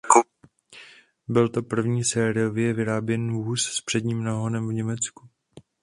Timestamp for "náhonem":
4.23-4.67